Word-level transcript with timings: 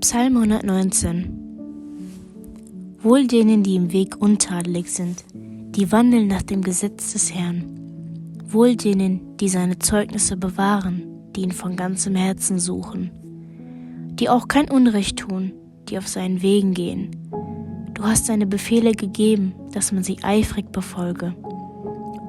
Psalm 0.00 0.36
119 0.36 1.28
Wohl 3.02 3.26
denen, 3.26 3.64
die 3.64 3.74
im 3.74 3.92
Weg 3.92 4.22
untadelig 4.22 4.92
sind, 4.92 5.24
die 5.34 5.90
wandeln 5.90 6.28
nach 6.28 6.42
dem 6.42 6.62
Gesetz 6.62 7.14
des 7.14 7.34
Herrn. 7.34 7.64
Wohl 8.46 8.76
denen, 8.76 9.36
die 9.38 9.48
seine 9.48 9.80
Zeugnisse 9.80 10.36
bewahren, 10.36 11.02
die 11.34 11.40
ihn 11.42 11.50
von 11.50 11.74
ganzem 11.74 12.14
Herzen 12.14 12.60
suchen. 12.60 13.10
Die 14.14 14.28
auch 14.28 14.46
kein 14.46 14.70
Unrecht 14.70 15.18
tun, 15.18 15.52
die 15.88 15.98
auf 15.98 16.06
seinen 16.06 16.42
Wegen 16.42 16.74
gehen. 16.74 17.10
Du 17.94 18.04
hast 18.04 18.28
deine 18.28 18.46
Befehle 18.46 18.92
gegeben, 18.92 19.52
dass 19.72 19.90
man 19.90 20.04
sie 20.04 20.18
eifrig 20.22 20.70
befolge. 20.70 21.34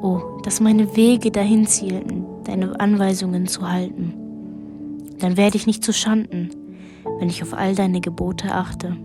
Oh, 0.01 0.39
dass 0.43 0.59
meine 0.59 0.95
Wege 0.95 1.29
dahin 1.29 1.67
zielten, 1.67 2.25
deine 2.45 2.79
Anweisungen 2.79 3.45
zu 3.45 3.69
halten. 3.69 4.15
Dann 5.19 5.37
werde 5.37 5.57
ich 5.57 5.67
nicht 5.67 5.83
zu 5.83 5.93
Schanden, 5.93 6.49
wenn 7.19 7.29
ich 7.29 7.43
auf 7.43 7.53
all 7.53 7.75
deine 7.75 8.01
Gebote 8.01 8.53
achte. 8.53 8.95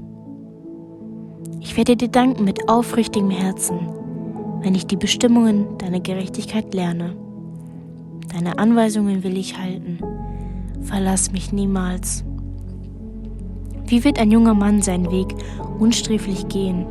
Ich 1.60 1.76
werde 1.76 1.96
dir 1.96 2.08
danken 2.08 2.44
mit 2.44 2.68
aufrichtigem 2.68 3.30
Herzen, 3.30 3.78
wenn 4.60 4.74
ich 4.74 4.86
die 4.86 4.96
Bestimmungen 4.96 5.78
deiner 5.78 6.00
Gerechtigkeit 6.00 6.72
lerne. 6.72 7.16
Deine 8.32 8.58
Anweisungen 8.58 9.22
will 9.24 9.36
ich 9.36 9.58
halten. 9.58 9.98
Verlass 10.82 11.32
mich 11.32 11.52
niemals. 11.52 12.24
Wie 13.86 14.04
wird 14.04 14.18
ein 14.18 14.30
junger 14.30 14.54
Mann 14.54 14.82
seinen 14.82 15.10
Weg 15.10 15.34
unsträflich 15.78 16.48
gehen, 16.48 16.86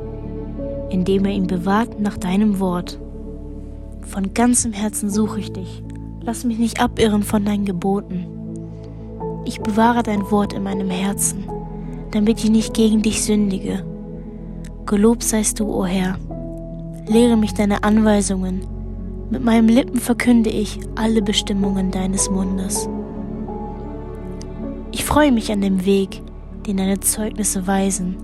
indem 0.90 1.26
er 1.26 1.32
ihn 1.32 1.48
bewahrt 1.48 2.00
nach 2.00 2.18
deinem 2.18 2.60
Wort? 2.60 3.00
Von 4.02 4.34
ganzem 4.34 4.74
Herzen 4.74 5.10
suche 5.10 5.40
ich 5.40 5.52
dich. 5.54 5.84
Lass 6.22 6.44
mich 6.44 6.60
nicht 6.60 6.82
abirren 6.82 7.24
von 7.24 7.46
deinen 7.46 7.66
Geboten. 7.66 8.28
Ich 9.46 9.60
bewahre 9.60 10.04
dein 10.04 10.32
Wort 10.32 10.54
in 10.54 10.64
meinem 10.64 10.90
Herzen, 10.90 11.46
damit 12.12 12.44
ich 12.44 12.50
nicht 12.50 12.74
gegen 12.74 13.02
dich 13.02 13.24
sündige. 13.24 13.84
Gelobt 14.86 15.24
seist 15.24 15.60
du, 15.60 15.66
o 15.66 15.82
oh 15.82 15.86
Herr. 15.86 16.18
Lehre 17.08 17.36
mich 17.36 17.54
deine 17.54 17.84
Anweisungen. 17.84 18.66
Mit 19.30 19.44
meinen 19.44 19.68
Lippen 19.68 20.00
verkünde 20.00 20.50
ich 20.50 20.80
alle 20.96 21.22
Bestimmungen 21.22 21.92
deines 21.92 22.30
Mundes. 22.30 22.88
Ich 24.92 25.04
freue 25.04 25.32
mich 25.32 25.52
an 25.52 25.60
dem 25.60 25.86
Weg, 25.86 26.22
den 26.66 26.78
deine 26.78 27.02
Zeugnisse 27.02 27.68
weisen, 27.68 28.16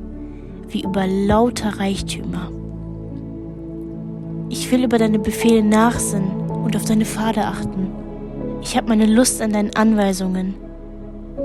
wie 0.70 0.84
über 0.84 1.06
lauter 1.06 1.80
Reichtümer. 1.80 2.52
Ich 4.50 4.72
will 4.72 4.86
über 4.86 4.98
deine 4.98 5.20
Befehle 5.20 5.64
nachsinnen 5.64 6.50
und 6.64 6.76
auf 6.78 6.86
deine 6.86 7.06
Pfade 7.06 7.46
achten. 7.46 7.90
Ich 8.62 8.78
habe 8.78 8.88
meine 8.88 9.06
Lust 9.06 9.42
an 9.42 9.52
deinen 9.52 9.76
Anweisungen 9.76 10.56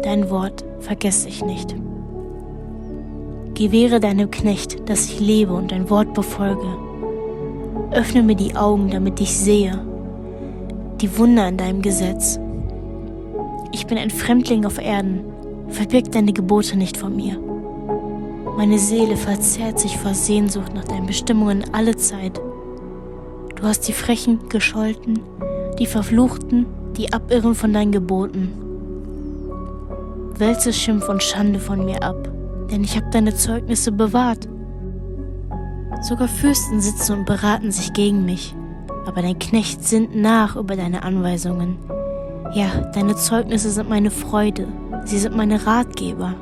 dein 0.04 0.30
Wort 0.30 0.64
vergesse 0.80 1.28
ich 1.28 1.44
nicht. 1.44 1.74
Gewähre 3.54 4.00
deinem 4.00 4.30
Knecht, 4.30 4.88
dass 4.88 5.06
ich 5.06 5.20
lebe 5.20 5.54
und 5.54 5.72
dein 5.72 5.88
Wort 5.88 6.12
befolge. 6.12 6.66
Öffne 7.92 8.22
mir 8.22 8.34
die 8.34 8.56
Augen, 8.56 8.90
damit 8.90 9.20
ich 9.20 9.34
sehe 9.36 9.80
die 11.00 11.18
Wunder 11.18 11.48
in 11.48 11.56
deinem 11.56 11.82
Gesetz. 11.82 12.38
Ich 13.72 13.86
bin 13.86 13.98
ein 13.98 14.10
Fremdling 14.10 14.64
auf 14.64 14.78
Erden, 14.78 15.20
verbirg 15.68 16.10
deine 16.12 16.32
Gebote 16.32 16.78
nicht 16.78 16.96
von 16.96 17.14
mir. 17.14 17.38
Meine 18.56 18.78
Seele 18.78 19.16
verzehrt 19.16 19.80
sich 19.80 19.98
vor 19.98 20.14
Sehnsucht 20.14 20.72
nach 20.74 20.84
deinen 20.84 21.06
Bestimmungen 21.06 21.64
alle 21.72 21.96
Zeit. 21.96 22.40
Du 23.56 23.64
hast 23.64 23.86
die 23.88 23.92
Frechen 23.92 24.48
gescholten, 24.48 25.18
die 25.78 25.86
Verfluchten, 25.86 26.66
die 26.96 27.12
abirren 27.12 27.54
von 27.54 27.72
deinen 27.72 27.92
Geboten 27.92 28.52
wälze 30.40 30.72
Schimpf 30.72 31.08
und 31.08 31.22
Schande 31.22 31.58
von 31.58 31.84
mir 31.84 32.02
ab, 32.02 32.28
denn 32.70 32.84
ich 32.84 32.96
habe 32.96 33.10
deine 33.10 33.34
Zeugnisse 33.34 33.92
bewahrt. 33.92 34.48
Sogar 36.02 36.28
Fürsten 36.28 36.80
sitzen 36.80 37.18
und 37.18 37.26
beraten 37.26 37.70
sich 37.70 37.92
gegen 37.92 38.24
mich, 38.24 38.54
aber 39.06 39.22
dein 39.22 39.38
Knecht 39.38 39.84
sinnt 39.84 40.14
nach 40.14 40.56
über 40.56 40.76
deine 40.76 41.02
Anweisungen. 41.02 41.78
Ja, 42.52 42.68
deine 42.92 43.16
Zeugnisse 43.16 43.70
sind 43.70 43.88
meine 43.88 44.10
Freude, 44.10 44.66
sie 45.04 45.18
sind 45.18 45.36
meine 45.36 45.66
Ratgeber. 45.66 46.34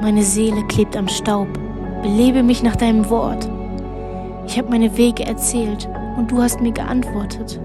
Meine 0.00 0.22
Seele 0.22 0.64
klebt 0.66 0.96
am 0.96 1.08
Staub, 1.08 1.48
belebe 2.02 2.42
mich 2.42 2.62
nach 2.62 2.76
deinem 2.76 3.08
Wort. 3.08 3.48
Ich 4.46 4.58
habe 4.58 4.70
meine 4.70 4.96
Wege 4.96 5.24
erzählt 5.24 5.88
und 6.16 6.30
du 6.30 6.42
hast 6.42 6.60
mir 6.60 6.72
geantwortet. 6.72 7.60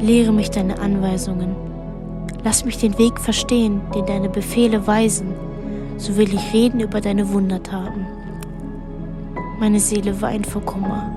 Lehre 0.00 0.32
mich 0.32 0.50
deine 0.50 0.78
Anweisungen 0.78 1.69
Lass 2.42 2.64
mich 2.64 2.78
den 2.78 2.96
Weg 2.98 3.20
verstehen, 3.20 3.80
den 3.94 4.06
deine 4.06 4.28
Befehle 4.28 4.86
weisen, 4.86 5.34
so 5.98 6.16
will 6.16 6.32
ich 6.32 6.52
reden 6.54 6.80
über 6.80 7.00
deine 7.00 7.28
Wundertaten. 7.32 8.06
Meine 9.58 9.78
Seele 9.78 10.22
weint 10.22 10.46
vor 10.46 10.62
Kummer. 10.62 11.12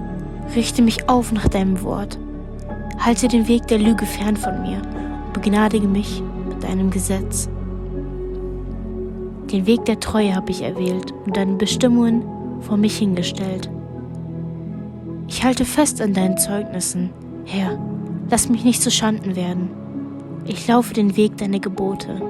Richte 0.54 0.82
mich 0.82 1.08
auf 1.08 1.32
nach 1.32 1.48
deinem 1.48 1.82
Wort. 1.84 2.20
Halte 3.00 3.30
den 3.30 3.48
Weg 3.48 3.68
der 3.68 3.80
Lüge 3.80 4.06
fern 4.06 4.36
von 4.36 4.62
mir 4.62 4.82
und 5.26 5.34
begnadige 5.34 5.88
mich 5.88 6.22
mit 6.50 6.62
deinem 6.62 6.90
Gesetz. 6.90 7.48
Den 9.50 9.66
Weg 9.66 9.86
der 9.86 10.00
Treue 10.00 10.36
habe 10.36 10.52
ich 10.52 10.62
erwählt 10.62 11.14
und 11.26 11.38
deine 11.38 11.56
Bestimmungen 11.56 12.24
vor 12.60 12.76
mich 12.76 12.98
hingestellt. 12.98 13.70
Ich 15.28 15.44
halte 15.44 15.64
fest 15.64 16.02
an 16.02 16.14
deinen 16.14 16.38
Zeugnissen, 16.38 17.12
Herr, 17.46 17.80
lass 18.30 18.50
mich 18.50 18.66
nicht 18.66 18.82
zu 18.82 18.92
Schanden 18.92 19.36
werden. 19.36 19.83
Ich 20.46 20.68
laufe 20.68 20.94
den 20.94 21.16
Weg 21.16 21.38
deiner 21.38 21.60
Gebote, 21.60 22.22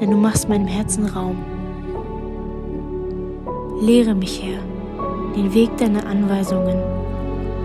denn 0.00 0.10
du 0.10 0.16
machst 0.16 0.48
meinem 0.48 0.66
Herzen 0.66 1.06
Raum. 1.06 1.36
Lehre 3.80 4.14
mich, 4.14 4.42
Herr, 4.42 4.58
den 5.36 5.54
Weg 5.54 5.76
deiner 5.76 6.04
Anweisungen, 6.04 6.78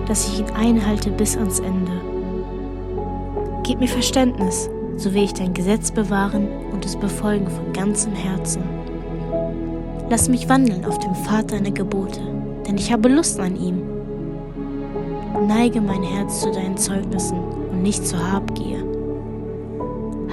dass 0.07 0.27
ich 0.27 0.41
ihn 0.41 0.49
einhalte 0.55 1.09
bis 1.09 1.35
ans 1.35 1.59
Ende. 1.59 1.91
Gib 3.63 3.79
mir 3.79 3.87
Verständnis, 3.87 4.69
so 4.95 5.11
will 5.15 5.23
ich 5.23 5.33
dein 5.33 5.55
Gesetz 5.55 5.89
bewahren 5.89 6.47
und 6.71 6.85
es 6.85 6.95
befolgen 6.95 7.47
von 7.47 7.73
ganzem 7.73 8.13
Herzen. 8.13 8.61
Lass 10.07 10.29
mich 10.29 10.47
wandeln 10.47 10.85
auf 10.85 10.99
dem 10.99 11.15
Pfad 11.15 11.51
deiner 11.51 11.71
Gebote, 11.71 12.21
denn 12.67 12.77
ich 12.77 12.93
habe 12.93 13.09
Lust 13.09 13.39
an 13.39 13.55
ihm. 13.55 13.81
Neige 15.47 15.81
mein 15.81 16.03
Herz 16.03 16.41
zu 16.41 16.51
deinen 16.51 16.77
Zeugnissen 16.77 17.39
und 17.71 17.81
nicht 17.81 18.05
zur 18.05 18.31
Habgier. 18.31 18.86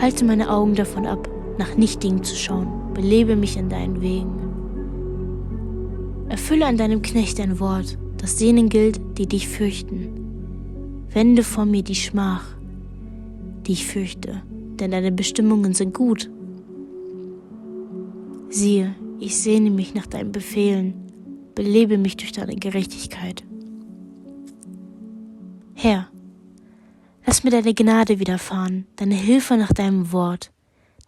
Halte 0.05 0.27
meine 0.27 0.51
Augen 0.51 0.75
davon 0.75 1.07
ab, 1.07 1.31
nach 1.57 1.79
Nichtigen 1.79 2.23
zu 2.23 2.37
schauen. 2.37 2.93
Belebe 2.93 3.37
mich 3.37 3.57
in 3.57 3.71
deinen 3.71 4.03
Wegen. 4.03 4.35
Erfülle 6.29 6.67
an 6.67 6.77
deinem 6.77 7.01
Knecht 7.01 7.41
ein 7.41 7.59
Wort, 7.59 7.97
das 8.19 8.37
denen 8.37 8.69
gilt, 8.69 9.01
die 9.17 9.27
dich 9.27 9.49
fürchten. 9.49 11.07
Wende 11.11 11.43
von 11.43 11.71
mir 11.71 11.83
die 11.83 11.95
Schmach, 11.95 12.45
die 13.67 13.73
ich 13.73 13.87
fürchte, 13.87 14.43
denn 14.79 14.91
deine 14.91 15.11
Bestimmungen 15.11 15.73
sind 15.73 15.95
gut. 15.95 16.29
Siehe, 18.51 18.95
ich 19.21 19.39
sehne 19.39 19.71
mich 19.71 19.95
nach 19.95 20.07
deinen 20.07 20.33
Befehlen, 20.33 20.93
belebe 21.55 21.97
mich 21.97 22.19
durch 22.19 22.33
deine 22.33 22.57
Gerechtigkeit. 22.57 23.43
Herr, 25.73 26.09
Lass 27.35 27.43
mir 27.43 27.51
deine 27.51 27.75
Gnade 27.75 28.21
widerfahren, 28.21 28.87
deine 28.95 29.17
Hilfe 29.17 29.57
nach 29.57 29.73
deinem 29.73 30.13
Wort, 30.13 30.53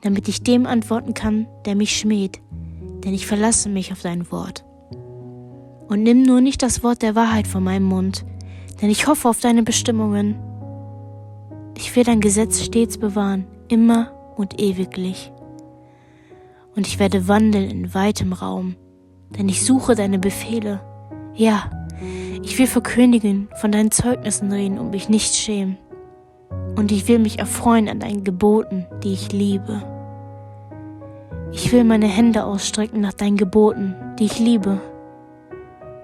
damit 0.02 0.26
ich 0.26 0.42
dem 0.42 0.66
antworten 0.66 1.14
kann, 1.14 1.46
der 1.66 1.76
mich 1.76 1.96
schmäht, 1.96 2.40
denn 3.04 3.14
ich 3.14 3.28
verlasse 3.28 3.68
mich 3.68 3.92
auf 3.92 4.02
dein 4.02 4.28
Wort. 4.32 4.64
Und 5.86 6.02
nimm 6.02 6.22
nur 6.22 6.40
nicht 6.40 6.64
das 6.64 6.82
Wort 6.82 7.02
der 7.02 7.14
Wahrheit 7.14 7.46
von 7.46 7.62
meinem 7.62 7.84
Mund, 7.84 8.26
denn 8.82 8.90
ich 8.90 9.06
hoffe 9.06 9.28
auf 9.28 9.38
deine 9.38 9.62
Bestimmungen. 9.62 10.34
Ich 11.76 11.94
will 11.94 12.02
dein 12.02 12.20
Gesetz 12.20 12.60
stets 12.60 12.98
bewahren, 12.98 13.46
immer 13.68 14.10
und 14.36 14.60
ewiglich. 14.60 15.30
Und 16.74 16.88
ich 16.88 16.98
werde 16.98 17.28
wandeln 17.28 17.70
in 17.70 17.94
weitem 17.94 18.32
Raum, 18.32 18.74
denn 19.38 19.48
ich 19.48 19.64
suche 19.64 19.94
deine 19.94 20.18
Befehle. 20.18 20.80
Ja, 21.36 21.70
ich 22.42 22.58
will 22.58 22.66
verkündigen, 22.66 23.46
von 23.60 23.70
deinen 23.70 23.92
Zeugnissen 23.92 24.50
reden 24.50 24.80
und 24.80 24.90
mich 24.90 25.08
nicht 25.08 25.32
schämen 25.36 25.78
und 26.76 26.92
ich 26.92 27.08
will 27.08 27.18
mich 27.18 27.38
erfreuen 27.38 27.88
an 27.88 28.00
deinen 28.00 28.22
Geboten, 28.22 28.86
die 29.02 29.12
ich 29.12 29.32
liebe. 29.32 29.82
Ich 31.52 31.72
will 31.72 31.84
meine 31.84 32.06
Hände 32.06 32.44
ausstrecken 32.44 33.00
nach 33.00 33.14
deinen 33.14 33.36
Geboten, 33.36 33.94
die 34.18 34.26
ich 34.26 34.38
liebe, 34.38 34.80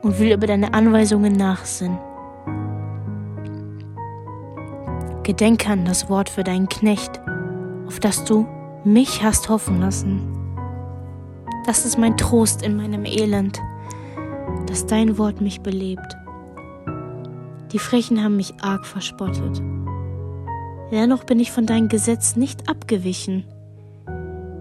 und 0.02 0.18
will 0.18 0.32
über 0.32 0.46
deine 0.46 0.74
Anweisungen 0.74 1.34
nachsinnen. 1.34 1.98
Gedenke 5.22 5.68
an 5.68 5.84
das 5.84 6.08
Wort 6.08 6.28
für 6.28 6.42
deinen 6.42 6.68
Knecht, 6.68 7.20
auf 7.86 8.00
das 8.00 8.24
du 8.24 8.46
mich 8.84 9.22
hast 9.22 9.48
hoffen 9.48 9.80
lassen. 9.80 10.20
Das 11.66 11.84
ist 11.84 11.98
mein 11.98 12.16
Trost 12.16 12.62
in 12.62 12.76
meinem 12.76 13.04
Elend, 13.04 13.60
dass 14.66 14.86
dein 14.86 15.18
Wort 15.18 15.40
mich 15.40 15.60
belebt. 15.60 16.16
Die 17.72 17.78
Frechen 17.78 18.22
haben 18.22 18.36
mich 18.36 18.54
arg 18.60 18.84
verspottet. 18.84 19.62
Dennoch 20.92 21.24
bin 21.24 21.40
ich 21.40 21.50
von 21.50 21.64
deinem 21.64 21.88
Gesetz 21.88 22.36
nicht 22.36 22.68
abgewichen. 22.68 23.44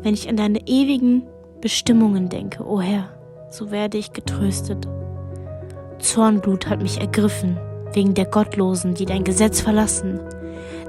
Wenn 0.01 0.13
ich 0.13 0.29
an 0.29 0.37
deine 0.37 0.65
ewigen 0.65 1.23
Bestimmungen 1.59 2.29
denke, 2.29 2.63
o 2.65 2.75
oh 2.75 2.81
Herr, 2.81 3.09
so 3.49 3.69
werde 3.69 3.97
ich 3.97 4.13
getröstet. 4.13 4.87
Zornblut 5.99 6.69
hat 6.69 6.81
mich 6.81 7.01
ergriffen, 7.01 7.57
wegen 7.91 8.13
der 8.13 8.25
Gottlosen, 8.25 8.93
die 8.93 9.05
dein 9.05 9.25
Gesetz 9.25 9.59
verlassen. 9.59 10.21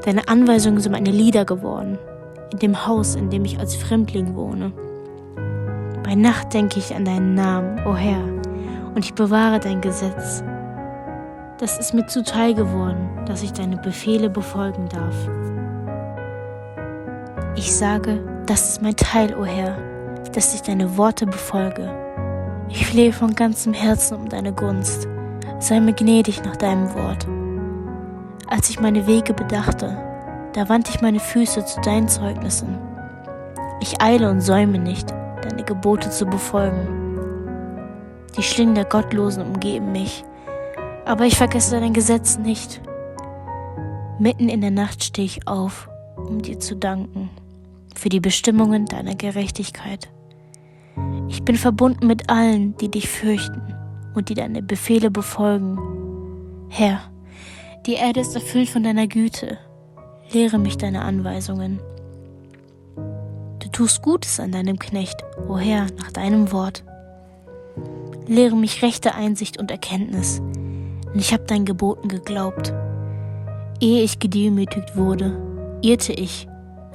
Deine 0.04 0.28
Anweisungen 0.28 0.78
sind 0.78 0.92
meine 0.92 1.10
Lieder 1.10 1.44
geworden, 1.44 1.98
in 2.52 2.60
dem 2.60 2.86
Haus, 2.86 3.16
in 3.16 3.28
dem 3.28 3.44
ich 3.44 3.58
als 3.58 3.74
Fremdling 3.74 4.36
wohne. 4.36 4.72
Bei 6.04 6.14
Nacht 6.14 6.54
denke 6.54 6.78
ich 6.78 6.94
an 6.94 7.04
deinen 7.04 7.34
Namen, 7.34 7.80
o 7.84 7.90
oh 7.90 7.96
Herr, 7.96 8.22
und 8.94 9.04
ich 9.04 9.14
bewahre 9.14 9.58
dein 9.58 9.80
Gesetz. 9.80 10.44
Das 11.62 11.78
ist 11.78 11.94
mir 11.94 12.04
zuteil 12.08 12.54
geworden, 12.54 13.08
dass 13.24 13.44
ich 13.44 13.52
deine 13.52 13.76
Befehle 13.76 14.28
befolgen 14.28 14.88
darf. 14.88 15.14
Ich 17.54 17.72
sage, 17.72 18.18
das 18.46 18.70
ist 18.70 18.82
mein 18.82 18.96
Teil, 18.96 19.32
o 19.36 19.42
oh 19.42 19.44
Herr, 19.44 19.78
dass 20.32 20.56
ich 20.56 20.62
deine 20.62 20.96
Worte 20.96 21.24
befolge. 21.24 21.88
Ich 22.68 22.84
flehe 22.84 23.12
von 23.12 23.36
ganzem 23.36 23.74
Herzen 23.74 24.16
um 24.16 24.28
deine 24.28 24.52
Gunst. 24.52 25.06
Sei 25.60 25.78
mir 25.78 25.92
gnädig 25.92 26.42
nach 26.42 26.56
deinem 26.56 26.92
Wort. 26.94 27.28
Als 28.48 28.68
ich 28.68 28.80
meine 28.80 29.06
Wege 29.06 29.32
bedachte, 29.32 29.96
da 30.54 30.68
wandte 30.68 30.90
ich 30.92 31.00
meine 31.00 31.20
Füße 31.20 31.64
zu 31.64 31.80
deinen 31.82 32.08
Zeugnissen. 32.08 32.76
Ich 33.80 34.02
eile 34.02 34.28
und 34.28 34.40
säume 34.40 34.80
nicht, 34.80 35.14
deine 35.42 35.62
Gebote 35.62 36.10
zu 36.10 36.26
befolgen. 36.26 36.88
Die 38.36 38.42
Schlingen 38.42 38.74
der 38.74 38.86
Gottlosen 38.86 39.44
umgeben 39.44 39.92
mich, 39.92 40.24
aber 41.04 41.26
ich 41.26 41.36
vergesse 41.36 41.78
dein 41.80 41.92
Gesetz 41.92 42.38
nicht. 42.38 42.80
Mitten 44.18 44.48
in 44.48 44.60
der 44.60 44.70
Nacht 44.70 45.02
stehe 45.02 45.26
ich 45.26 45.48
auf, 45.48 45.88
um 46.16 46.42
dir 46.42 46.58
zu 46.58 46.76
danken 46.76 47.30
für 47.94 48.08
die 48.08 48.20
Bestimmungen 48.20 48.86
deiner 48.86 49.14
Gerechtigkeit. 49.14 50.10
Ich 51.28 51.42
bin 51.42 51.56
verbunden 51.56 52.06
mit 52.06 52.30
allen, 52.30 52.76
die 52.76 52.90
dich 52.90 53.08
fürchten 53.08 53.74
und 54.14 54.28
die 54.28 54.34
deine 54.34 54.62
Befehle 54.62 55.10
befolgen. 55.10 55.78
Herr, 56.68 57.00
die 57.86 57.94
Erde 57.94 58.20
ist 58.20 58.34
erfüllt 58.34 58.68
von 58.68 58.84
deiner 58.84 59.06
Güte. 59.06 59.58
Lehre 60.30 60.58
mich 60.58 60.78
deine 60.78 61.02
Anweisungen. 61.02 61.80
Du 63.58 63.68
tust 63.70 64.02
Gutes 64.02 64.40
an 64.40 64.52
deinem 64.52 64.78
Knecht, 64.78 65.16
o 65.48 65.58
Herr, 65.58 65.86
nach 65.98 66.12
deinem 66.12 66.52
Wort. 66.52 66.84
Lehre 68.26 68.56
mich 68.56 68.82
rechte 68.82 69.14
Einsicht 69.14 69.58
und 69.58 69.70
Erkenntnis, 69.70 70.40
denn 71.12 71.20
ich 71.20 71.32
habe 71.32 71.44
deinen 71.44 71.64
Geboten 71.64 72.08
geglaubt. 72.08 72.72
Ehe 73.80 74.02
ich 74.02 74.18
gedemütigt 74.18 74.96
wurde, 74.96 75.36
irrte 75.82 76.12
ich, 76.12 76.46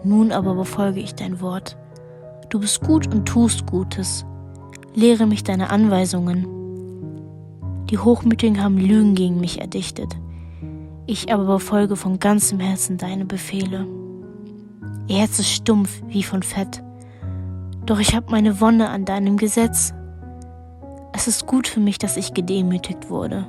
nun 0.04 0.32
aber 0.32 0.56
befolge 0.56 1.00
ich 1.00 1.16
dein 1.16 1.42
Wort. 1.42 1.78
Du 2.50 2.60
bist 2.60 2.82
gut 2.82 3.14
und 3.14 3.26
tust 3.28 3.66
Gutes. 3.66 4.26
Lehre 4.94 5.26
mich 5.26 5.44
deine 5.44 5.70
Anweisungen. 5.70 6.48
Die 7.90 7.98
Hochmütigen 7.98 8.64
haben 8.64 8.78
Lügen 8.78 9.16
gegen 9.16 9.40
mich 9.40 9.60
erdichtet. 9.60 10.16
Ich 11.06 11.32
aber 11.32 11.46
befolge 11.46 11.96
von 11.96 12.20
ganzem 12.20 12.60
Herzen 12.60 12.98
deine 12.98 13.26
Befehle. 13.26 13.86
Ihr 15.08 15.20
Herz 15.20 15.40
ist 15.40 15.52
stumpf 15.52 16.02
wie 16.08 16.24
von 16.24 16.44
Fett. 16.44 16.84
Doch 17.86 18.00
ich 18.00 18.16
habe 18.16 18.32
meine 18.32 18.60
Wonne 18.60 18.90
an 18.90 19.06
deinem 19.06 19.38
Gesetz. 19.38 19.94
Es 21.14 21.28
ist 21.28 21.48
gut 21.48 21.68
für 21.68 21.80
mich, 21.80 21.98
dass 21.98 22.18
ich 22.18 22.34
gedemütigt 22.34 23.10
wurde, 23.10 23.48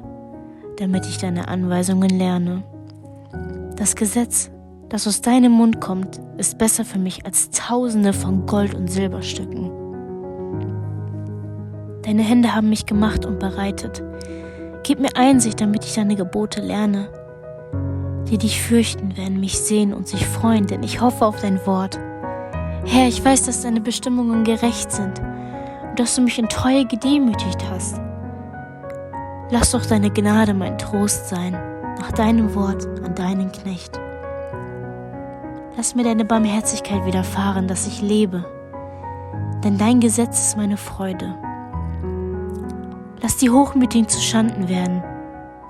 damit 0.78 1.06
ich 1.06 1.18
deine 1.18 1.48
Anweisungen 1.48 2.10
lerne. 2.10 2.62
Das 3.76 3.94
Gesetz 3.94 4.50
das 4.88 5.06
aus 5.06 5.20
deinem 5.20 5.52
Mund 5.52 5.82
kommt, 5.82 6.18
ist 6.38 6.56
besser 6.56 6.82
für 6.82 6.98
mich 6.98 7.26
als 7.26 7.50
Tausende 7.50 8.14
von 8.14 8.46
Gold- 8.46 8.74
und 8.74 8.90
Silberstücken. 8.90 9.70
Deine 12.02 12.22
Hände 12.22 12.54
haben 12.54 12.70
mich 12.70 12.86
gemacht 12.86 13.26
und 13.26 13.38
bereitet. 13.38 14.02
Gib 14.84 14.98
mir 14.98 15.14
Einsicht, 15.14 15.60
damit 15.60 15.84
ich 15.84 15.94
deine 15.94 16.16
Gebote 16.16 16.62
lerne. 16.62 17.10
Die 18.30 18.38
dich 18.38 18.62
fürchten, 18.62 19.14
werden 19.18 19.40
mich 19.40 19.58
sehen 19.58 19.92
und 19.92 20.08
sich 20.08 20.26
freuen, 20.26 20.66
denn 20.66 20.82
ich 20.82 21.02
hoffe 21.02 21.26
auf 21.26 21.38
dein 21.42 21.64
Wort. 21.66 21.98
Herr, 22.86 23.08
ich 23.08 23.22
weiß, 23.22 23.44
dass 23.44 23.62
deine 23.62 23.82
Bestimmungen 23.82 24.44
gerecht 24.44 24.90
sind 24.90 25.20
und 25.90 26.00
dass 26.00 26.16
du 26.16 26.22
mich 26.22 26.38
in 26.38 26.48
Treue 26.48 26.86
gedemütigt 26.86 27.62
hast. 27.70 28.00
Lass 29.50 29.70
doch 29.70 29.86
deine 29.86 30.10
Gnade 30.10 30.52
mein 30.52 30.76
Trost 30.76 31.30
sein, 31.30 31.52
nach 31.98 32.12
deinem 32.12 32.54
Wort 32.54 32.86
an 33.02 33.14
deinen 33.14 33.50
Knecht. 33.50 33.98
Lass 35.74 35.94
mir 35.94 36.04
deine 36.04 36.26
Barmherzigkeit 36.26 37.06
widerfahren, 37.06 37.66
dass 37.66 37.86
ich 37.86 38.02
lebe, 38.02 38.44
denn 39.64 39.78
dein 39.78 40.00
Gesetz 40.00 40.48
ist 40.48 40.56
meine 40.58 40.76
Freude. 40.76 41.34
Lass 43.22 43.38
die 43.38 43.48
Hochmütigen 43.48 44.06
zu 44.06 44.20
Schanden 44.20 44.68
werden, 44.68 45.02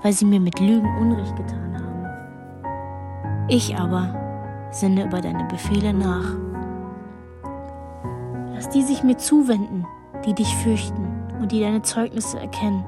weil 0.03 0.11
sie 0.11 0.25
mir 0.25 0.41
mit 0.41 0.59
Lügen 0.59 0.97
Unrecht 0.97 1.37
getan 1.37 1.75
haben. 1.75 3.47
Ich 3.47 3.77
aber 3.77 4.13
sinne 4.71 5.05
über 5.05 5.21
deine 5.21 5.45
Befehle 5.45 5.93
nach. 5.93 6.35
Lass 8.55 8.67
die 8.69 8.83
sich 8.83 9.03
mir 9.03 9.17
zuwenden, 9.17 9.87
die 10.25 10.33
dich 10.33 10.53
fürchten 10.57 11.07
und 11.39 11.53
die 11.53 11.61
deine 11.61 11.81
Zeugnisse 11.81 12.39
erkennen. 12.39 12.83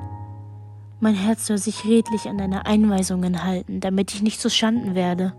Mein 1.03 1.15
Herz 1.15 1.47
soll 1.47 1.57
sich 1.57 1.83
redlich 1.85 2.29
an 2.29 2.37
deine 2.37 2.67
Einweisungen 2.67 3.43
halten, 3.43 3.79
damit 3.79 4.13
ich 4.13 4.21
nicht 4.21 4.39
zu 4.39 4.51
Schanden 4.51 4.93
werde. 4.93 5.33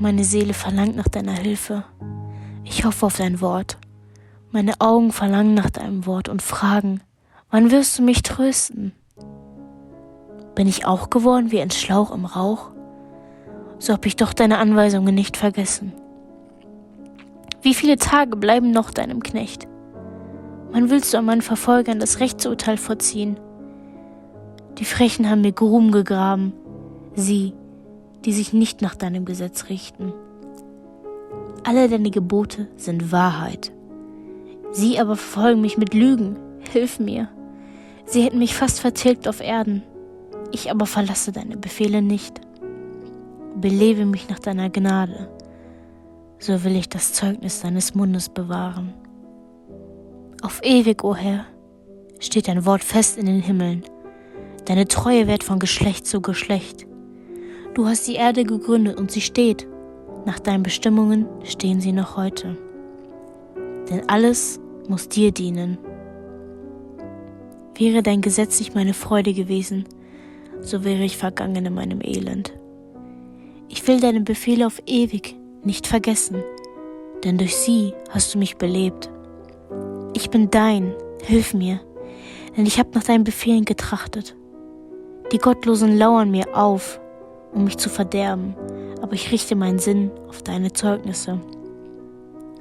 Meine 0.00 0.24
Seele 0.24 0.52
verlangt 0.52 0.96
nach 0.96 1.06
deiner 1.06 1.32
Hilfe. 1.32 1.84
Ich 2.64 2.84
hoffe 2.84 3.06
auf 3.06 3.18
dein 3.18 3.40
Wort. 3.40 3.78
Meine 4.50 4.80
Augen 4.80 5.12
verlangen 5.12 5.54
nach 5.54 5.70
deinem 5.70 6.06
Wort 6.06 6.28
und 6.28 6.42
fragen, 6.42 7.00
wann 7.48 7.70
wirst 7.70 7.96
du 7.96 8.02
mich 8.02 8.22
trösten? 8.22 8.90
Bin 10.56 10.66
ich 10.66 10.84
auch 10.84 11.08
geworden 11.08 11.52
wie 11.52 11.60
ein 11.60 11.70
Schlauch 11.70 12.10
im 12.10 12.24
Rauch? 12.24 12.70
So 13.78 13.92
hab 13.92 14.06
ich 14.06 14.16
doch 14.16 14.32
deine 14.32 14.58
Anweisungen 14.58 15.14
nicht 15.14 15.36
vergessen. 15.36 15.92
Wie 17.62 17.74
viele 17.74 17.96
Tage 17.96 18.34
bleiben 18.34 18.72
noch 18.72 18.90
deinem 18.90 19.22
Knecht? 19.22 19.68
Willst 20.72 21.12
du 21.12 21.18
an 21.18 21.24
meinen 21.24 21.42
Verfolgern 21.42 22.00
das 22.00 22.20
Rechtsurteil 22.20 22.76
vorziehen? 22.76 23.38
Die 24.78 24.84
Frechen 24.84 25.28
haben 25.28 25.40
mir 25.40 25.52
Gruben 25.52 25.90
gegraben. 25.92 26.52
Sie, 27.14 27.52
die 28.24 28.32
sich 28.32 28.52
nicht 28.52 28.82
nach 28.82 28.94
deinem 28.94 29.24
Gesetz 29.24 29.68
richten. 29.68 30.12
Alle 31.64 31.88
deine 31.88 32.10
Gebote 32.10 32.68
sind 32.76 33.12
Wahrheit. 33.12 33.72
Sie 34.70 34.98
aber 34.98 35.16
verfolgen 35.16 35.60
mich 35.60 35.76
mit 35.76 35.94
Lügen. 35.94 36.36
Hilf 36.72 36.98
mir. 36.98 37.28
Sie 38.04 38.22
hätten 38.22 38.38
mich 38.38 38.54
fast 38.54 38.80
vertilgt 38.80 39.28
auf 39.28 39.40
Erden. 39.40 39.82
Ich 40.52 40.70
aber 40.70 40.86
verlasse 40.86 41.32
deine 41.32 41.56
Befehle 41.56 42.02
nicht. 42.02 42.40
Belebe 43.60 44.04
mich 44.04 44.28
nach 44.28 44.38
deiner 44.38 44.70
Gnade, 44.70 45.28
so 46.38 46.62
will 46.62 46.76
ich 46.76 46.88
das 46.88 47.12
Zeugnis 47.12 47.60
deines 47.60 47.94
Mundes 47.94 48.28
bewahren. 48.28 48.92
Auf 50.42 50.60
ewig, 50.62 51.02
o 51.02 51.10
oh 51.10 51.14
Herr, 51.14 51.46
steht 52.20 52.48
dein 52.48 52.66
Wort 52.66 52.84
fest 52.84 53.16
in 53.18 53.26
den 53.26 53.40
Himmeln. 53.40 53.84
Deine 54.66 54.86
Treue 54.86 55.26
wird 55.28 55.42
von 55.42 55.58
Geschlecht 55.58 56.06
zu 56.06 56.20
Geschlecht. 56.20 56.86
Du 57.74 57.86
hast 57.86 58.06
die 58.06 58.14
Erde 58.14 58.44
gegründet 58.44 58.98
und 58.98 59.10
sie 59.10 59.20
steht. 59.20 59.66
Nach 60.26 60.38
deinen 60.38 60.62
Bestimmungen 60.62 61.26
stehen 61.44 61.80
sie 61.80 61.92
noch 61.92 62.16
heute. 62.16 62.56
Denn 63.88 64.08
alles 64.08 64.60
muss 64.88 65.08
dir 65.08 65.32
dienen. 65.32 65.78
Wäre 67.74 68.02
dein 68.02 68.20
Gesetz 68.20 68.58
nicht 68.58 68.74
meine 68.74 68.94
Freude 68.94 69.32
gewesen, 69.32 69.84
so 70.60 70.84
wäre 70.84 71.04
ich 71.04 71.16
vergangen 71.16 71.64
in 71.64 71.74
meinem 71.74 72.00
Elend. 72.02 72.52
Ich 73.68 73.86
will 73.86 74.00
deine 74.00 74.20
Befehle 74.20 74.66
auf 74.66 74.82
ewig 74.86 75.36
nicht 75.64 75.86
vergessen, 75.86 76.42
denn 77.24 77.38
durch 77.38 77.56
sie 77.56 77.92
hast 78.10 78.34
du 78.34 78.38
mich 78.38 78.56
belebt. 78.56 79.10
Ich 80.16 80.30
bin 80.30 80.50
dein, 80.50 80.94
hilf 81.24 81.52
mir, 81.52 81.78
denn 82.56 82.64
ich 82.64 82.78
habe 82.78 82.88
nach 82.94 83.02
deinen 83.02 83.24
Befehlen 83.24 83.66
getrachtet. 83.66 84.34
Die 85.30 85.36
Gottlosen 85.36 85.98
lauern 85.98 86.30
mir 86.30 86.56
auf, 86.56 86.98
um 87.52 87.64
mich 87.64 87.76
zu 87.76 87.90
verderben, 87.90 88.56
aber 89.02 89.12
ich 89.12 89.30
richte 89.30 89.54
meinen 89.56 89.78
Sinn 89.78 90.10
auf 90.26 90.40
deine 90.40 90.72
Zeugnisse. 90.72 91.38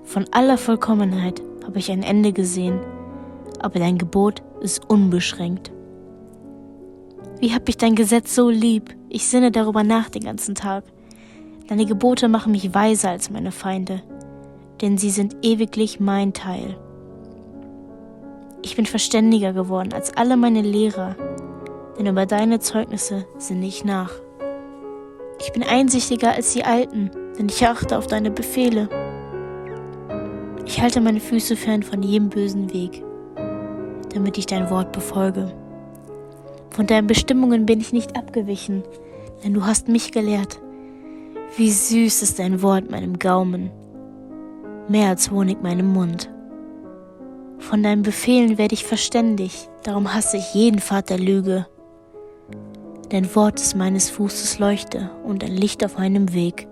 Von 0.03 0.25
aller 0.31 0.57
Vollkommenheit 0.57 1.41
habe 1.63 1.79
ich 1.79 1.89
ein 1.89 2.03
Ende 2.03 2.33
gesehen, 2.33 2.81
aber 3.61 3.79
dein 3.79 3.97
Gebot 3.97 4.43
ist 4.59 4.89
unbeschränkt. 4.89 5.71
Wie 7.39 7.53
hab 7.53 7.69
ich 7.69 7.77
dein 7.77 7.95
Gesetz 7.95 8.35
so 8.35 8.49
lieb? 8.49 8.93
Ich 9.07 9.27
sinne 9.27 9.51
darüber 9.51 9.83
nach 9.83 10.09
den 10.09 10.25
ganzen 10.25 10.55
Tag. 10.55 10.83
Deine 11.69 11.85
Gebote 11.85 12.27
machen 12.27 12.51
mich 12.51 12.73
weiser 12.73 13.11
als 13.11 13.29
meine 13.29 13.53
Feinde, 13.53 14.01
denn 14.81 14.97
sie 14.97 15.09
sind 15.09 15.37
ewiglich 15.41 16.01
mein 16.01 16.33
Teil. 16.33 16.75
Ich 18.65 18.75
bin 18.75 18.87
verständiger 18.87 19.53
geworden 19.53 19.93
als 19.93 20.17
alle 20.17 20.37
meine 20.37 20.63
Lehrer, 20.63 21.15
denn 21.99 22.07
über 22.07 22.25
deine 22.25 22.59
Zeugnisse 22.59 23.27
sinne 23.37 23.67
ich 23.67 23.85
nach. 23.85 24.09
Ich 25.39 25.53
bin 25.53 25.61
einsichtiger 25.61 26.31
als 26.31 26.53
die 26.53 26.63
Alten, 26.63 27.11
denn 27.37 27.47
ich 27.47 27.63
achte 27.67 27.95
auf 27.95 28.07
deine 28.07 28.31
Befehle. 28.31 28.89
Ich 30.65 30.81
halte 30.81 30.99
meine 30.99 31.19
Füße 31.19 31.55
fern 31.55 31.83
von 31.83 32.01
jedem 32.01 32.29
bösen 32.29 32.73
Weg, 32.73 33.03
damit 34.11 34.39
ich 34.39 34.47
dein 34.47 34.71
Wort 34.71 34.91
befolge. 34.93 35.53
Von 36.71 36.87
deinen 36.87 37.05
Bestimmungen 37.05 37.67
bin 37.67 37.79
ich 37.79 37.93
nicht 37.93 38.17
abgewichen, 38.17 38.81
denn 39.43 39.53
du 39.53 39.63
hast 39.63 39.89
mich 39.89 40.11
gelehrt. 40.11 40.59
Wie 41.55 41.69
süß 41.69 42.23
ist 42.23 42.39
dein 42.39 42.63
Wort 42.63 42.89
meinem 42.89 43.19
Gaumen, 43.19 43.69
mehr 44.87 45.09
als 45.09 45.29
Honig 45.29 45.61
meinem 45.61 45.93
Mund. 45.93 46.31
Von 47.59 47.83
deinen 47.83 48.03
Befehlen 48.03 48.57
werde 48.57 48.73
ich 48.73 48.85
verständig, 48.85 49.69
darum 49.83 50.13
hasse 50.13 50.37
ich 50.37 50.53
jeden 50.53 50.81
der 51.09 51.17
Lüge. 51.17 51.65
Dein 53.09 53.33
Wort 53.35 53.59
ist 53.59 53.75
meines 53.75 54.09
Fußes 54.09 54.59
Leuchte 54.59 55.11
und 55.23 55.43
ein 55.43 55.55
Licht 55.55 55.83
auf 55.83 55.97
meinem 55.97 56.33
Weg. 56.33 56.67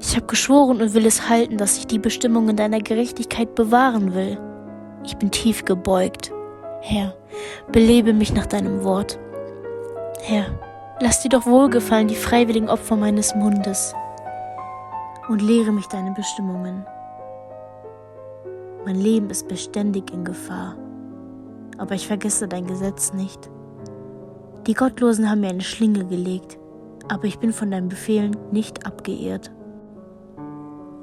Ich 0.00 0.16
habe 0.16 0.26
geschworen 0.26 0.82
und 0.82 0.94
will 0.94 1.06
es 1.06 1.28
halten, 1.28 1.56
dass 1.56 1.78
ich 1.78 1.86
die 1.86 1.98
Bestimmungen 1.98 2.56
deiner 2.56 2.80
Gerechtigkeit 2.80 3.54
bewahren 3.54 4.14
will. 4.14 4.38
Ich 5.04 5.16
bin 5.16 5.30
tief 5.30 5.64
gebeugt. 5.64 6.32
Herr, 6.80 7.14
belebe 7.72 8.12
mich 8.12 8.34
nach 8.34 8.46
deinem 8.46 8.84
Wort. 8.84 9.18
Herr, 10.22 10.46
lass 11.00 11.22
dir 11.22 11.30
doch 11.30 11.46
wohlgefallen 11.46 12.08
die 12.08 12.14
freiwilligen 12.14 12.68
Opfer 12.68 12.96
meines 12.96 13.34
Mundes 13.34 13.94
und 15.28 15.40
lehre 15.40 15.72
mich 15.72 15.86
deine 15.86 16.12
Bestimmungen. 16.12 16.84
Mein 18.84 19.00
Leben 19.00 19.30
ist 19.30 19.48
beständig 19.48 20.12
in 20.12 20.24
Gefahr, 20.24 20.76
aber 21.78 21.94
ich 21.94 22.06
vergesse 22.06 22.48
dein 22.48 22.66
Gesetz 22.66 23.14
nicht. 23.14 23.50
Die 24.66 24.74
Gottlosen 24.74 25.30
haben 25.30 25.40
mir 25.40 25.48
eine 25.48 25.62
Schlinge 25.62 26.04
gelegt, 26.04 26.58
aber 27.08 27.24
ich 27.24 27.38
bin 27.38 27.52
von 27.52 27.70
deinen 27.70 27.88
Befehlen 27.88 28.36
nicht 28.52 28.86
abgeehrt. 28.86 29.50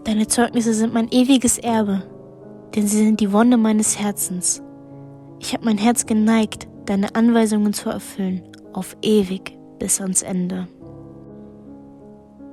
Deine 0.03 0.27
Zeugnisse 0.27 0.73
sind 0.73 0.93
mein 0.93 1.09
ewiges 1.09 1.57
Erbe, 1.57 2.03
denn 2.75 2.87
sie 2.87 2.97
sind 2.97 3.19
die 3.19 3.33
Wonne 3.33 3.57
meines 3.57 3.99
Herzens. 3.99 4.61
Ich 5.39 5.53
habe 5.53 5.65
mein 5.65 5.77
Herz 5.77 6.05
geneigt, 6.05 6.67
deine 6.85 7.15
Anweisungen 7.15 7.73
zu 7.73 7.89
erfüllen, 7.89 8.43
auf 8.73 8.95
ewig 9.01 9.57
bis 9.79 10.01
ans 10.01 10.21
Ende. 10.21 10.67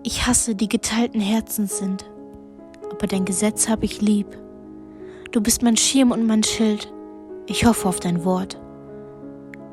Ich 0.03 0.27
hasse, 0.27 0.55
die 0.55 0.69
geteilten 0.69 1.21
Herzens 1.21 1.79
sind, 1.79 2.11
aber 2.91 3.07
dein 3.07 3.27
Gesetz 3.27 3.69
habe 3.69 3.85
ich 3.85 4.01
lieb. 4.01 4.27
Du 5.39 5.45
bist 5.45 5.63
mein 5.63 5.77
Schirm 5.77 6.11
und 6.11 6.27
mein 6.27 6.43
Schild. 6.43 6.93
Ich 7.47 7.65
hoffe 7.65 7.89
auf 7.89 8.01
dein 8.01 8.25
Wort. 8.25 8.59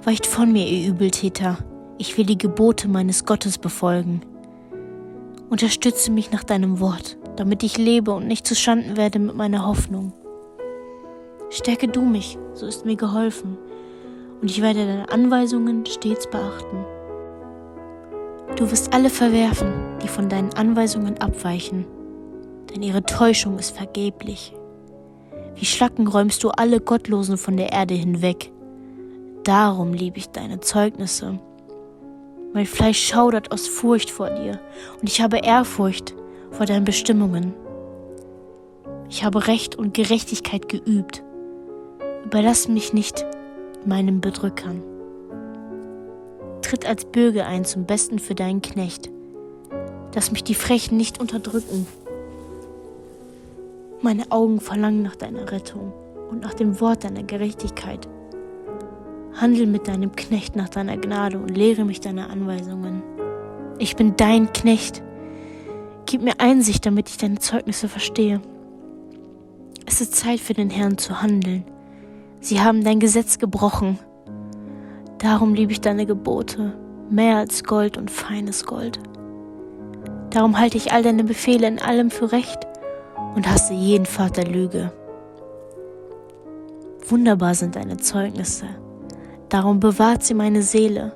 Weicht 0.03 0.27
von 0.27 0.51
mir, 0.51 0.67
ihr 0.67 0.89
Übeltäter, 0.89 1.57
ich 1.97 2.15
will 2.19 2.25
die 2.27 2.37
Gebote 2.37 2.87
meines 2.87 3.25
Gottes 3.25 3.57
befolgen. 3.57 4.21
Unterstütze 5.49 6.11
mich 6.11 6.31
nach 6.31 6.43
deinem 6.43 6.79
Wort, 6.79 7.17
damit 7.35 7.63
ich 7.63 7.79
lebe 7.79 8.11
und 8.11 8.27
nicht 8.27 8.45
zuschanden 8.45 8.95
werde 8.95 9.17
mit 9.17 9.35
meiner 9.35 9.65
Hoffnung. 9.65 10.13
Stärke 11.49 11.87
du 11.87 12.03
mich, 12.03 12.37
so 12.53 12.67
ist 12.67 12.85
mir 12.85 12.95
geholfen, 12.95 13.57
und 14.43 14.51
ich 14.51 14.61
werde 14.61 14.85
deine 14.85 15.11
Anweisungen 15.11 15.83
stets 15.87 16.29
beachten. 16.29 16.85
Du 18.55 18.69
wirst 18.69 18.93
alle 18.93 19.09
verwerfen, 19.09 19.73
die 20.03 20.09
von 20.09 20.29
deinen 20.29 20.53
Anweisungen 20.53 21.17
abweichen, 21.17 21.87
denn 22.69 22.83
ihre 22.83 23.01
Täuschung 23.01 23.57
ist 23.57 23.75
vergeblich. 23.75 24.53
Wie 25.55 25.65
Schlacken 25.65 26.07
räumst 26.07 26.43
du 26.43 26.49
alle 26.49 26.81
Gottlosen 26.81 27.37
von 27.37 27.55
der 27.55 27.71
Erde 27.71 27.93
hinweg. 27.93 28.51
Darum 29.43 29.93
liebe 29.93 30.17
ich 30.17 30.27
deine 30.27 30.59
Zeugnisse. 30.59 31.39
Mein 32.53 32.65
Fleisch 32.65 33.05
schaudert 33.07 33.51
aus 33.51 33.67
Furcht 33.67 34.09
vor 34.09 34.29
dir, 34.29 34.59
und 34.99 35.09
ich 35.09 35.21
habe 35.21 35.37
Ehrfurcht 35.37 36.15
vor 36.51 36.65
deinen 36.65 36.85
Bestimmungen. 36.85 37.53
Ich 39.09 39.23
habe 39.23 39.47
Recht 39.47 39.75
und 39.75 39.93
Gerechtigkeit 39.93 40.67
geübt. 40.67 41.23
Überlass 42.25 42.67
mich 42.67 42.93
nicht 42.93 43.25
meinen 43.85 44.19
Bedrückern. 44.19 44.81
Tritt 46.61 46.85
als 46.85 47.05
Bürger 47.05 47.45
ein 47.45 47.65
zum 47.65 47.85
Besten 47.85 48.19
für 48.19 48.35
deinen 48.35 48.61
Knecht. 48.61 49.09
Lass 50.15 50.31
mich 50.31 50.43
die 50.43 50.55
Frechen 50.55 50.97
nicht 50.97 51.19
unterdrücken. 51.19 51.85
Meine 54.05 54.31
Augen 54.31 54.59
verlangen 54.59 55.01
nach 55.01 55.15
deiner 55.15 55.51
Rettung 55.51 55.91
und 56.29 56.43
nach 56.43 56.53
dem 56.53 56.79
Wort 56.79 57.03
deiner 57.03 57.23
Gerechtigkeit. 57.23 58.07
Handel 59.33 59.65
mit 59.65 59.87
deinem 59.87 60.15
Knecht 60.15 60.55
nach 60.55 60.69
deiner 60.69 60.95
Gnade 60.95 61.39
und 61.39 61.49
lehre 61.49 61.85
mich 61.85 62.01
deine 62.01 62.29
Anweisungen. 62.29 63.01
Ich 63.79 63.95
bin 63.95 64.15
dein 64.15 64.53
Knecht. 64.53 65.01
Gib 66.05 66.21
mir 66.21 66.39
Einsicht, 66.39 66.85
damit 66.85 67.09
ich 67.09 67.17
deine 67.17 67.39
Zeugnisse 67.39 67.89
verstehe. 67.89 68.41
Es 69.87 70.01
ist 70.01 70.13
Zeit 70.13 70.39
für 70.39 70.53
den 70.53 70.69
Herrn 70.69 70.99
zu 70.99 71.23
handeln. 71.23 71.63
Sie 72.41 72.61
haben 72.61 72.83
dein 72.83 72.99
Gesetz 72.99 73.39
gebrochen. 73.39 73.97
Darum 75.17 75.55
liebe 75.55 75.71
ich 75.71 75.81
deine 75.81 76.05
Gebote 76.05 76.77
mehr 77.09 77.37
als 77.37 77.63
Gold 77.63 77.97
und 77.97 78.11
feines 78.11 78.67
Gold. 78.67 78.99
Darum 80.29 80.59
halte 80.59 80.77
ich 80.77 80.91
all 80.91 81.01
deine 81.01 81.23
Befehle 81.23 81.65
in 81.65 81.79
allem 81.79 82.11
für 82.11 82.31
recht 82.31 82.67
und 83.35 83.49
hasse 83.49 83.73
jeden 83.73 84.07
der 84.35 84.47
Lüge. 84.47 84.91
Wunderbar 87.07 87.53
sind 87.53 87.75
deine 87.75 87.97
Zeugnisse 87.97 88.65
Darum 89.49 89.79
bewahrt 89.79 90.23
sie 90.23 90.33
meine 90.33 90.63
Seele. 90.63 91.15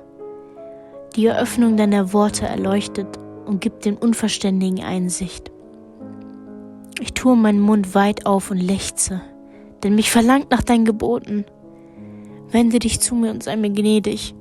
Die 1.16 1.26
Eröffnung 1.26 1.76
deiner 1.76 2.12
Worte 2.12 2.46
erleuchtet 2.46 3.06
und 3.44 3.60
gibt 3.60 3.84
dem 3.84 3.96
Unverständigen 3.96 4.84
Einsicht. 4.84 5.50
Ich 7.00 7.14
tue 7.14 7.36
meinen 7.36 7.60
Mund 7.60 7.94
weit 7.94 8.26
auf 8.26 8.50
und 8.50 8.58
lechze, 8.58 9.20
denn 9.82 9.94
mich 9.94 10.10
verlangt 10.10 10.50
nach 10.50 10.62
deinen 10.62 10.84
Geboten. 10.84 11.44
Wende 12.50 12.78
dich 12.78 13.00
zu 13.00 13.14
mir 13.14 13.30
und 13.30 13.42
sei 13.42 13.56
mir 13.56 13.70
gnädig, 13.70 14.34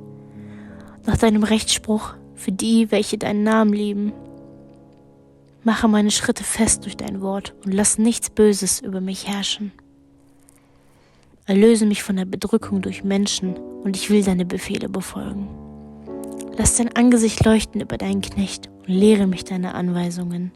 nach 1.06 1.18
deinem 1.18 1.44
Rechtsspruch 1.44 2.14
für 2.36 2.52
die, 2.52 2.92
welche 2.92 3.18
deinen 3.18 3.44
Namen 3.44 3.74
lieben. 3.74 4.14
Mache 5.64 5.88
meine 5.88 6.12
Schritte 6.12 6.44
fest 6.44 6.86
durch 6.86 6.96
dein 6.96 7.22
Wort 7.22 7.54
und 7.66 7.74
lass 7.74 7.98
nichts 7.98 8.30
Böses 8.30 8.80
über 8.80 9.02
mich 9.02 9.28
herrschen. 9.28 9.72
Erlöse 11.46 11.86
mich 11.86 12.04
von 12.04 12.16
der 12.16 12.26
Bedrückung 12.26 12.82
durch 12.82 13.04
Menschen 13.04 13.56
und 13.58 13.98
ich 13.98 14.10
will 14.10 14.24
deine 14.24 14.46
Befehle 14.46 14.88
befolgen. 14.88 15.50
Lass 16.58 16.76
dein 16.76 16.96
Angesicht 16.96 17.44
leuchten 17.44 17.82
über 17.82 17.98
deinen 17.98 18.22
Knecht 18.22 18.70
und 18.80 18.90
lehre 18.90 19.28
mich 19.28 19.44
deine 19.44 19.74
Anweisungen. 19.74 20.52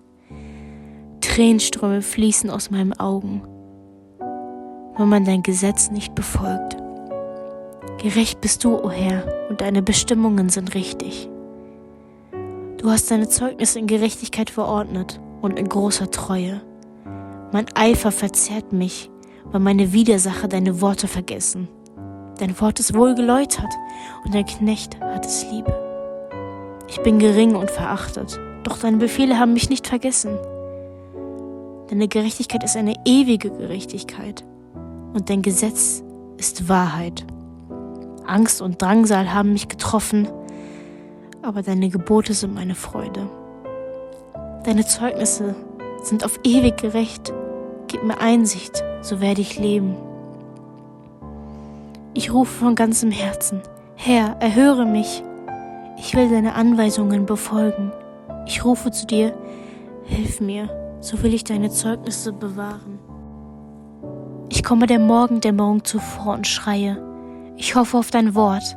Tränenströme 1.22 2.02
fließen 2.02 2.50
aus 2.50 2.70
meinen 2.70 2.94
Augen, 2.94 3.42
wenn 4.98 5.10
man 5.10 5.26
dein 5.26 5.44
Gesetz 5.44 5.92
nicht 5.92 6.14
befolgt. 6.16 6.78
Gerecht 8.02 8.40
bist 8.42 8.64
du, 8.64 8.76
o 8.76 8.84
oh 8.86 8.92
Herr, 8.92 9.50
und 9.50 9.62
deine 9.62 9.82
Bestimmungen 9.82 10.50
sind 10.50 10.76
richtig. 10.76 11.30
Du 12.84 12.92
hast 12.92 13.10
deine 13.10 13.30
Zeugnisse 13.30 13.80
in 13.80 13.88
Gerechtigkeit 13.88 14.50
verordnet 14.50 15.22
und 15.42 15.58
in 15.58 15.70
großer 15.70 16.12
Treue. 16.12 16.60
Mein 17.54 17.66
Eifer 17.76 18.12
verzehrt 18.12 18.74
mich, 18.74 19.10
weil 19.46 19.62
meine 19.62 19.94
Widersacher 19.94 20.50
deine 20.50 20.82
Worte 20.82 21.08
vergessen. 21.08 21.70
Dein 22.40 22.60
Wort 22.60 22.82
ist 22.82 22.94
wohl 22.94 23.16
geläutert 23.16 23.72
und 24.26 24.36
dein 24.36 24.46
Knecht 24.46 25.00
hat 25.00 25.26
es 25.26 25.50
lieb. 25.50 25.66
Ich 26.90 27.00
bin 27.04 27.20
gering 27.20 27.56
und 27.56 27.72
verachtet, 27.72 28.38
doch 28.64 28.78
deine 28.78 28.98
Befehle 28.98 29.40
haben 29.40 29.54
mich 29.54 29.70
nicht 29.70 29.88
vergessen. 29.88 30.38
Deine 31.88 32.10
Gerechtigkeit 32.10 32.66
ist 32.66 32.76
eine 32.76 32.96
ewige 33.06 33.50
Gerechtigkeit 33.50 34.44
und 35.14 35.30
dein 35.30 35.42
Gesetz 35.42 36.04
ist 36.36 36.68
Wahrheit. 36.68 37.26
Angst 38.28 38.62
und 38.62 38.82
Drangsal 38.82 39.34
haben 39.34 39.54
mich 39.54 39.70
getroffen, 39.70 40.28
aber 41.44 41.62
deine 41.62 41.90
Gebote 41.90 42.34
sind 42.34 42.54
meine 42.54 42.76
Freude. 42.76 43.28
Deine 44.64 44.86
Zeugnisse 44.86 45.56
sind 46.02 46.26
auf 46.26 46.40
ewig 46.44 46.78
gerecht. 46.78 47.34
Gib 47.88 48.04
mir 48.04 48.20
Einsicht 48.20 48.84
so 49.04 49.20
werde 49.20 49.42
ich 49.42 49.60
leben. 49.60 49.96
Ich 52.14 52.34
rufe 52.34 52.52
von 52.52 52.76
ganzem 52.76 53.12
Herzen, 53.12 53.62
Herr, 53.96 54.38
erhöre 54.40 54.86
mich. 54.86 55.24
Ich 55.98 56.16
will 56.16 56.30
deine 56.30 56.56
Anweisungen 56.56 57.26
befolgen. 57.26 57.92
Ich 58.46 58.66
rufe 58.66 58.92
zu 58.92 59.06
dir, 59.06 59.34
hilf 60.06 60.42
mir, 60.42 60.70
so 61.02 61.22
will 61.22 61.34
ich 61.34 61.44
deine 61.44 61.70
Zeugnisse 61.70 62.34
bewahren. 62.34 63.00
Ich 64.50 64.64
komme 64.64 64.88
der 64.88 65.00
Morgendämmerung 65.00 65.84
zuvor 65.84 66.36
und 66.36 66.48
schreie, 66.48 66.98
ich 67.58 67.76
hoffe 67.76 67.98
auf 67.98 68.12
dein 68.12 68.36
Wort. 68.36 68.76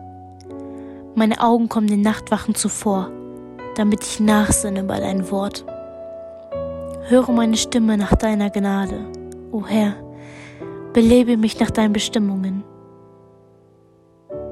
Meine 1.16 1.40
Augen 1.40 1.68
kommen 1.68 1.88
den 1.88 2.02
Nachtwachen 2.02 2.54
zuvor, 2.54 3.10
damit 3.74 4.04
ich 4.04 4.20
nachsinne 4.20 4.84
bei 4.84 5.00
dein 5.00 5.30
Wort. 5.30 5.64
Höre 7.08 7.32
meine 7.32 7.56
Stimme 7.56 7.96
nach 7.96 8.14
deiner 8.14 8.50
Gnade, 8.50 9.00
o 9.50 9.66
Herr, 9.66 9.94
belebe 10.92 11.36
mich 11.36 11.58
nach 11.58 11.70
deinen 11.70 11.92
Bestimmungen. 11.92 12.62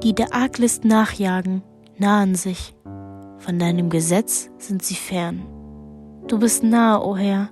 Die 0.03 0.13
der 0.13 0.33
Arglist 0.33 0.83
nachjagen, 0.83 1.61
nahen 1.97 2.35
sich, 2.35 2.75
von 3.37 3.59
deinem 3.59 3.89
Gesetz 3.89 4.49
sind 4.57 4.83
sie 4.83 4.95
fern. 4.95 5.45
Du 6.27 6.39
bist 6.39 6.63
nahe, 6.63 7.01
o 7.05 7.15
Herr, 7.15 7.49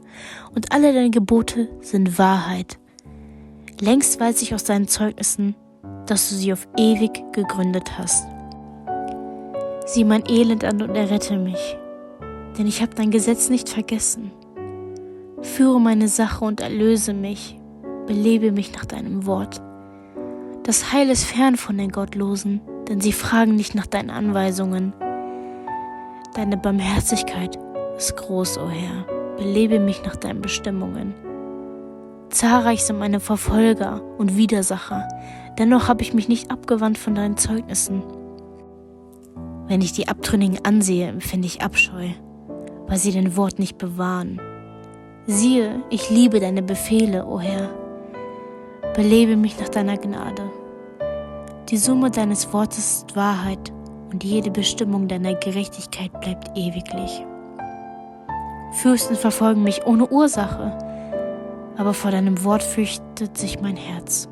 und 0.53 0.73
alle 0.73 0.91
deine 0.91 1.11
Gebote 1.11 1.69
sind 1.81 2.17
Wahrheit, 2.17 2.77
Längst 3.83 4.17
weiß 4.17 4.41
ich 4.43 4.53
aus 4.55 4.63
deinen 4.63 4.87
Zeugnissen, 4.87 5.55
dass 6.05 6.29
du 6.29 6.35
sie 6.35 6.53
auf 6.53 6.67
ewig 6.77 7.21
gegründet 7.33 7.97
hast. 7.97 8.25
Sieh 9.93 10.05
mein 10.05 10.23
Elend 10.27 10.63
an 10.65 10.81
und 10.81 10.95
errette 10.95 11.37
mich, 11.37 11.77
denn 12.57 12.65
ich 12.65 12.81
habe 12.81 12.95
dein 12.95 13.11
Gesetz 13.11 13.51
nicht 13.51 13.69
vergessen. 13.69 14.31
Führe 15.43 15.79
meine 15.79 16.07
Sache 16.07 16.43
und 16.43 16.61
erlöse 16.61 17.13
mich, 17.13 17.59
belebe 18.07 18.51
mich 18.51 18.73
nach 18.73 18.85
deinem 18.85 19.27
Wort. 19.27 19.61
Das 20.63 20.91
Heil 20.91 21.11
ist 21.11 21.25
fern 21.25 21.57
von 21.57 21.77
den 21.77 21.91
Gottlosen, 21.91 22.59
denn 22.87 23.01
sie 23.01 23.11
fragen 23.11 23.55
nicht 23.55 23.75
nach 23.75 23.85
deinen 23.85 24.09
Anweisungen. 24.09 24.93
Deine 26.33 26.57
Barmherzigkeit 26.57 27.59
ist 27.95 28.17
groß, 28.17 28.57
o 28.57 28.61
oh 28.65 28.69
Herr, 28.69 29.05
belebe 29.37 29.79
mich 29.79 30.03
nach 30.03 30.15
deinen 30.15 30.41
Bestimmungen. 30.41 31.13
Zahlreich 32.29 32.83
sind 32.83 32.97
meine 32.97 33.19
Verfolger 33.19 34.01
und 34.17 34.37
Widersacher, 34.37 35.07
dennoch 35.59 35.87
habe 35.87 36.01
ich 36.01 36.15
mich 36.15 36.27
nicht 36.27 36.49
abgewandt 36.49 36.97
von 36.97 37.13
deinen 37.13 37.37
Zeugnissen. 37.37 38.01
Wenn 39.67 39.81
ich 39.81 39.93
die 39.93 40.07
Abtrünnigen 40.07 40.65
ansehe, 40.65 41.07
empfinde 41.07 41.47
ich 41.47 41.61
Abscheu, 41.61 42.09
weil 42.87 42.97
sie 42.97 43.13
dein 43.13 43.37
Wort 43.37 43.59
nicht 43.59 43.77
bewahren. 43.77 44.41
Siehe, 45.25 45.81
ich 45.89 46.09
liebe 46.09 46.41
deine 46.41 46.61
Befehle, 46.61 47.25
o 47.25 47.35
oh 47.35 47.39
Herr. 47.39 47.69
Belebe 48.93 49.37
mich 49.37 49.57
nach 49.59 49.69
deiner 49.69 49.97
Gnade. 49.97 50.43
Die 51.69 51.77
Summe 51.77 52.11
deines 52.11 52.51
Wortes 52.51 52.77
ist 52.77 53.15
Wahrheit 53.15 53.71
und 54.11 54.23
jede 54.23 54.51
Bestimmung 54.51 55.07
deiner 55.07 55.33
Gerechtigkeit 55.33 56.11
bleibt 56.19 56.57
ewiglich. 56.57 57.25
Fürsten 58.73 59.15
verfolgen 59.15 59.63
mich 59.63 59.85
ohne 59.85 60.07
Ursache, 60.09 60.77
aber 61.77 61.93
vor 61.93 62.11
deinem 62.11 62.43
Wort 62.43 62.63
fürchtet 62.63 63.37
sich 63.37 63.61
mein 63.61 63.77
Herz. 63.77 64.27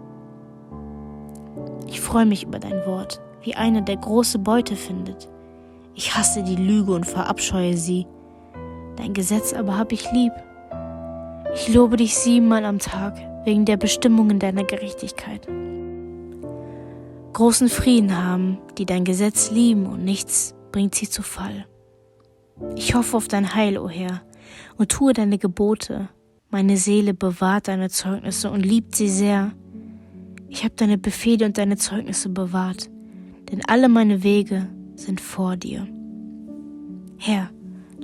Ich 1.87 2.01
freue 2.01 2.25
mich 2.25 2.43
über 2.43 2.59
dein 2.59 2.85
Wort, 2.85 3.21
wie 3.43 3.55
einer, 3.55 3.81
der 3.81 3.97
große 3.97 4.39
Beute 4.39 4.75
findet. 4.75 5.29
Ich 5.95 6.15
hasse 6.15 6.43
die 6.43 6.55
Lüge 6.55 6.93
und 6.93 7.05
verabscheue 7.05 7.75
sie. 7.75 8.07
Dein 8.95 9.13
Gesetz 9.13 9.53
aber 9.53 9.77
hab 9.77 9.91
ich 9.91 10.11
lieb. 10.11 10.33
Ich 11.53 11.73
lobe 11.73 11.97
dich 11.97 12.15
siebenmal 12.15 12.65
am 12.65 12.79
Tag 12.79 13.17
wegen 13.45 13.65
der 13.65 13.77
Bestimmungen 13.77 14.39
deiner 14.39 14.63
Gerechtigkeit. 14.63 15.47
Großen 17.33 17.69
Frieden 17.69 18.17
haben, 18.17 18.57
die 18.77 18.85
dein 18.85 19.03
Gesetz 19.03 19.51
lieben 19.51 19.85
und 19.85 20.03
nichts 20.03 20.53
bringt 20.71 20.95
sie 20.95 21.09
zu 21.09 21.23
Fall. 21.23 21.65
Ich 22.75 22.93
hoffe 22.93 23.17
auf 23.17 23.27
dein 23.27 23.55
Heil, 23.55 23.77
o 23.77 23.85
oh 23.85 23.89
Herr, 23.89 24.21
und 24.77 24.91
tue 24.91 25.13
deine 25.13 25.37
Gebote. 25.37 26.09
Meine 26.49 26.77
Seele 26.77 27.13
bewahrt 27.13 27.67
deine 27.67 27.89
Zeugnisse 27.89 28.51
und 28.51 28.61
liebt 28.61 28.95
sie 28.95 29.09
sehr. 29.09 29.53
Ich 30.49 30.63
habe 30.63 30.75
deine 30.75 30.97
Befehle 30.97 31.45
und 31.45 31.57
deine 31.57 31.77
Zeugnisse 31.77 32.29
bewahrt, 32.29 32.89
denn 33.51 33.61
alle 33.67 33.89
meine 33.89 34.23
Wege 34.23 34.67
sind 34.95 35.21
vor 35.21 35.57
dir. 35.57 35.87
Herr, 37.17 37.49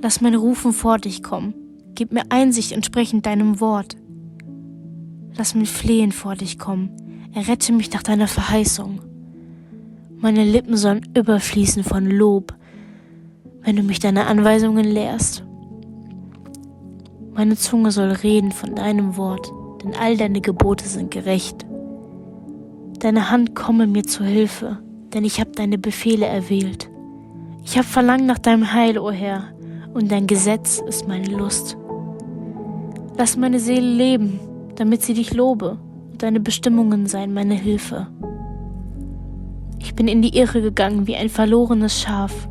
lass 0.00 0.20
mein 0.20 0.34
Rufen 0.34 0.72
vor 0.72 0.98
dich 0.98 1.22
kommen 1.22 1.54
Gib 1.98 2.12
mir 2.12 2.22
Einsicht 2.28 2.70
entsprechend 2.70 3.26
deinem 3.26 3.58
Wort. 3.58 3.96
Lass 5.36 5.56
mich 5.56 5.68
flehen 5.68 6.12
vor 6.12 6.36
dich 6.36 6.56
kommen. 6.56 6.90
Errette 7.34 7.72
mich 7.72 7.90
nach 7.90 8.04
deiner 8.04 8.28
Verheißung. 8.28 9.00
Meine 10.20 10.44
Lippen 10.44 10.76
sollen 10.76 11.00
überfließen 11.16 11.82
von 11.82 12.06
Lob, 12.06 12.54
wenn 13.62 13.74
du 13.74 13.82
mich 13.82 13.98
deine 13.98 14.28
Anweisungen 14.28 14.84
lehrst. 14.84 15.42
Meine 17.34 17.56
Zunge 17.56 17.90
soll 17.90 18.12
reden 18.12 18.52
von 18.52 18.76
deinem 18.76 19.16
Wort, 19.16 19.50
denn 19.82 19.96
all 19.96 20.16
deine 20.16 20.40
Gebote 20.40 20.86
sind 20.86 21.10
gerecht. 21.10 21.66
Deine 23.00 23.28
Hand 23.28 23.56
komme 23.56 23.88
mir 23.88 24.04
zu 24.04 24.22
Hilfe, 24.22 24.78
denn 25.12 25.24
ich 25.24 25.40
habe 25.40 25.50
deine 25.52 25.78
Befehle 25.78 26.26
erwählt. 26.26 26.90
Ich 27.64 27.76
habe 27.76 27.86
Verlangen 27.86 28.26
nach 28.26 28.38
deinem 28.38 28.72
Heil, 28.72 28.98
o 28.98 29.08
oh 29.08 29.10
Herr, 29.10 29.52
und 29.94 30.10
dein 30.10 30.26
Gesetz 30.26 30.82
ist 30.86 31.08
meine 31.08 31.28
Lust. 31.28 31.76
Lass 33.16 33.36
meine 33.36 33.58
Seele 33.58 33.90
leben, 33.90 34.40
damit 34.76 35.02
sie 35.02 35.14
dich 35.14 35.34
lobe, 35.34 35.78
und 36.10 36.22
deine 36.22 36.40
Bestimmungen 36.40 37.06
seien 37.06 37.34
meine 37.34 37.54
Hilfe. 37.54 38.06
Ich 39.80 39.94
bin 39.94 40.08
in 40.08 40.22
die 40.22 40.36
Irre 40.36 40.62
gegangen 40.62 41.06
wie 41.06 41.16
ein 41.16 41.28
verlorenes 41.28 42.00
Schaf. 42.00 42.48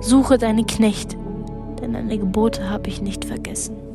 Suche 0.00 0.38
deinen 0.38 0.66
Knecht, 0.66 1.16
denn 1.80 1.94
deine 1.94 2.18
Gebote 2.18 2.68
habe 2.68 2.88
ich 2.88 3.02
nicht 3.02 3.24
vergessen. 3.24 3.87